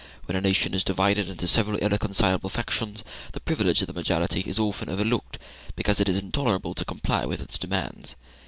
When 0.25 0.35
a 0.35 0.41
nation 0.41 0.73
is 0.73 0.83
divided 0.83 1.29
into 1.29 1.45
several 1.47 1.77
irreconcilable 1.77 2.49
factions, 2.49 3.03
the 3.33 3.39
privilege 3.39 3.81
of 3.81 3.87
the 3.87 3.93
majority 3.93 4.39
is 4.47 4.57
often 4.57 4.89
overlooked, 4.89 5.37
because 5.75 5.99
it 5.99 6.09
is 6.09 6.17
intolerable 6.17 6.73
to 6.73 6.83
comply 6.85 7.23
with 7.27 7.39
its 7.39 7.59
demands. 7.59 8.15